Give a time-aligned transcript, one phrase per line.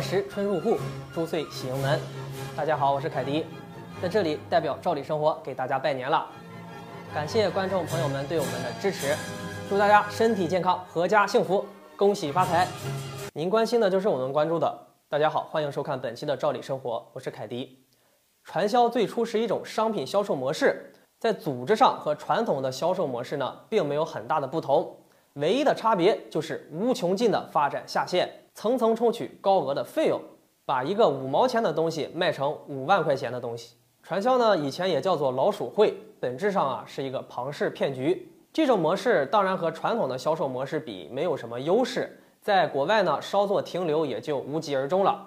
[0.00, 0.78] 亥时春入户，
[1.12, 2.00] 诸岁喜迎门。
[2.56, 3.44] 大家好，我是凯迪，
[4.00, 6.26] 在这里代表赵理生活给大家拜年了。
[7.12, 9.14] 感谢观众朋友们对我们的支持，
[9.68, 11.66] 祝大家身体健康，阖家幸福，
[11.96, 12.66] 恭喜发财。
[13.34, 14.74] 您关心的就是我们关注的。
[15.06, 17.84] 大家好，欢迎收看本期的赵理生活，我是凯迪。
[18.42, 24.96] 传销最初是一种商品销售模式，在组织上和传统的销售模式呢，并没有很大的不同。
[25.34, 30.20] 唯一的差别就是无穷尽的发展下线，层层抽取高额的费用，
[30.66, 33.74] 把一个五毛钱的东西卖成五万块钱的东西。
[34.02, 38.30] 传销呢，以前也叫做老鼠会，本质上啊是一个庞氏骗局。
[38.52, 45.26] 这种模式当然和传统的销售模式比没有什么优势，在国外呢稍作停留也就无疾而终了。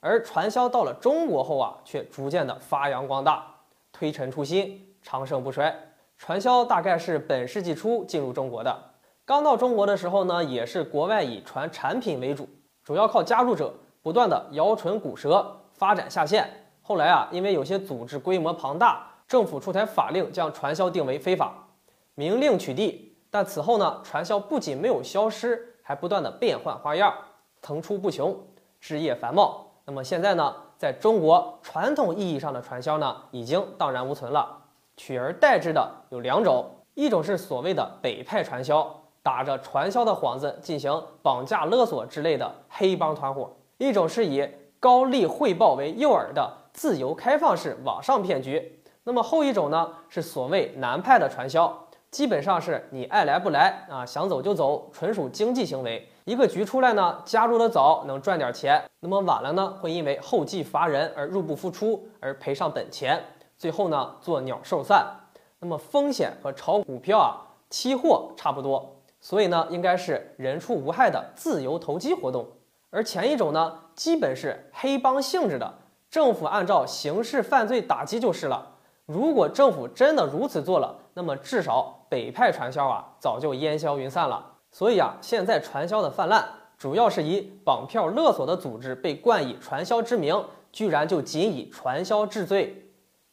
[0.00, 3.46] 而传销到了中国后啊，却逐渐的发扬光大，
[3.92, 5.72] 推陈出新，长盛不衰。
[6.18, 8.76] 传销大概是本世纪初进入中国的。
[9.24, 12.48] 刚到中国的时候呢，也是国外以传产品为主，
[12.84, 16.46] 主要靠加入者不断的摇唇鼓舌，发展下线。
[16.82, 21.54] 后来啊，因为有些组织规模庞大，政府出台法令将传销定为非法，
[22.14, 23.00] 明令取缔。
[23.30, 27.12] 但此后呢，传销不仅没有消失，还不断的变换花样，
[27.62, 28.38] 层出不穷，
[28.80, 29.66] 枝叶繁茂。
[29.86, 34.58] 那么现在呢，在中国传统意义上的传销呢，已经荡然无存了，
[34.96, 39.03] 取而代之的有两种，一种是所谓的北派传销。
[39.24, 44.46] 打着传销的幌子进行绑架勒索之类的黑帮团伙，一种是以
[44.78, 48.82] 高利汇报为诱饵的自由开放式网上骗局。
[49.04, 56.06] 那么后一种呢，是所谓南派的传销，基本上是你爱来不来啊，想走就走，纯属经济行为。
[56.26, 63.18] 一个局出来呢，加入的早能赚点钱，那么晚了呢，会因为后继乏人而入不敷出而赔上本钱，
[63.56, 65.06] 最后呢做鸟兽散。
[65.60, 68.90] 那么风险和炒股票啊、期货差不多。
[69.24, 72.46] 所以呢，应该是人畜无害的自由投机活动，
[72.90, 75.78] 而前一种呢，基本是黑帮性质的，
[76.10, 78.72] 政府按照刑事犯罪打击就是了。
[79.06, 84.44] 如果政府真的如此做了，那么至少北派传销啊，早就烟消云散了。
[84.70, 86.46] 所以啊，现在传销的泛滥，
[86.76, 92.90] 主要是以绑票勒索的组织被冠以传销之名，居然就仅以传销治罪，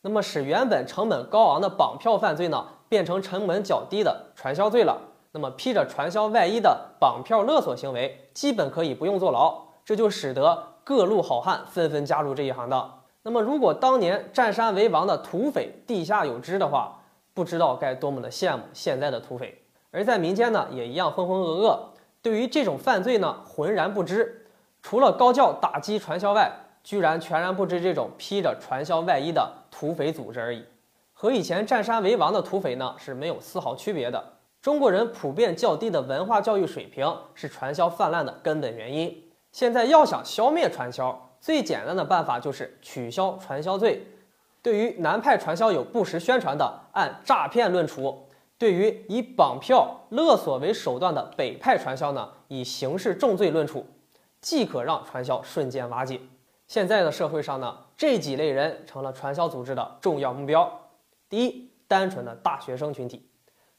[0.00, 4.98] 那么使原本成本高昂的绑票犯罪呢，变成成本较低的传销罪了。
[5.36, 13.02] 那么披着传销外衣的绑票勒索行为，基本可以不用坐牢，这就使得各路好汉纷纷加入这一行当。
[13.24, 17.00] 那么如果当年占山为王的土匪地下有知的话，
[17.34, 19.60] 不知道该多么的羡慕现在的土匪。
[19.90, 21.78] 而在民间呢，也一样浑浑噩噩，
[22.22, 24.46] 对于这种犯罪呢，浑然不知。
[24.82, 26.48] 除了高叫打击传销外，
[26.84, 30.64] 居然全然不知这种披着传销外衣的土匪组织而已，
[31.12, 34.22] 和以前占山为王的土匪呢，是没有丝毫区别的。
[34.64, 39.22] 中国人普遍较低的文化教育水平是传销泛滥的根本原因。
[39.52, 44.06] 现在要想消灭传销，最简单的办法就是取消传销罪。
[44.62, 48.26] 对于南派传销有不实宣传的，按诈骗论处；
[48.56, 53.84] 对于以绑票勒索为手段的北派传销呢，以刑事重罪论处，
[54.40, 56.18] 即可让传销瞬间瓦解。
[56.66, 60.80] 现在的社会上呢，这几类人成了传销组织的重要目标。
[61.28, 63.28] 第一，单纯的大学生群体。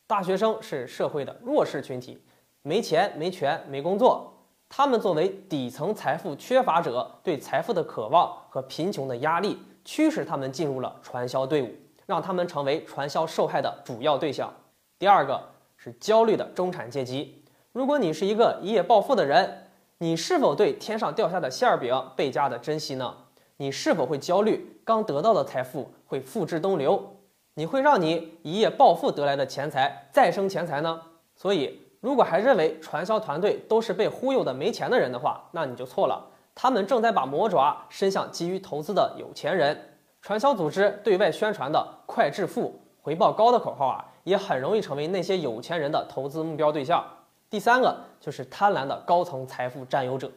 [0.07, 2.21] 大学生是社会的弱势群体，
[2.61, 4.31] 没钱、没权、没工作。
[4.69, 11.71] 他们作为底层财富缺乏者，对财富的渴望和贫穷的压力，驱使他们进入了传销队伍，
[12.05, 14.53] 让他们成为传销受害的主要对象。
[14.99, 15.41] 第二个
[15.75, 17.43] 是焦虑的中产阶级。
[17.71, 23.15] 如果你是一个一夜暴富的人，你是否对天上掉下的馅儿饼倍加的珍惜呢？
[23.57, 27.15] 你是否会焦虑刚得到的财富会付之东流？
[27.57, 31.01] 你会让你一夜暴富得来的钱财再生钱财呢？
[31.37, 36.21] 所以，如果还认为传销团队都是被忽悠的没钱的人的话，那你就错了。
[36.53, 39.77] 他们正在把魔爪伸向急于投资的有钱人。
[40.21, 47.05] 传销组织对外宣传的“快致富、回报高”的口号啊，也很容易成为那些有钱人的投资目标对象。
[47.49, 50.29] 第三个就是贪婪的高层财富占有者，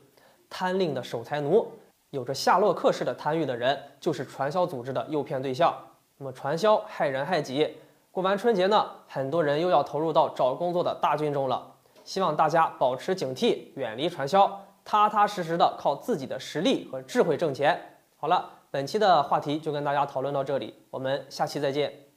[0.49, 1.67] 贪令的守财奴，
[2.11, 5.75] 有着夏洛克式的贪欲的人，就是传销组织的诱骗对象。
[6.19, 7.77] 那么传销害人害己，
[8.11, 11.75] 过完春节呢，很多人又要投入到找工作的大军中了。
[12.05, 17.81] 希望大家保持警惕，远离传销，踏踏实实的靠自己的实力和智慧挣钱。
[18.17, 22.08] 好了，本期的话题就跟大家讨论到这里，我们下期再见。